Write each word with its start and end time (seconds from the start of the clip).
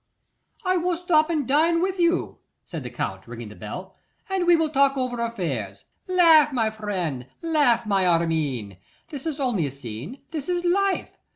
'I 0.65 0.77
will 0.77 0.97
stop 0.97 1.29
and 1.29 1.47
dine 1.47 1.79
with 1.79 1.99
you,' 1.99 2.39
said 2.65 2.81
the 2.81 2.89
Count, 2.89 3.27
ringing 3.27 3.49
the 3.49 3.55
bell, 3.55 3.93
'and 4.31 4.47
we 4.47 4.55
will 4.55 4.71
talk 4.71 4.97
over 4.97 5.19
affairs. 5.23 5.85
Laugh, 6.07 6.51
my 6.51 6.71
friend; 6.71 7.27
laugh, 7.43 7.85
my 7.85 8.07
Armine: 8.07 8.77
this 9.09 9.27
is 9.27 9.39
only 9.39 9.67
a 9.67 9.69
scene. 9.69 10.23
This 10.31 10.49
is 10.49 10.65
life. 10.65 11.19